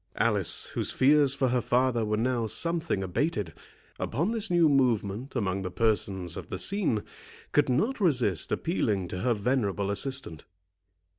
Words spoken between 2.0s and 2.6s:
were now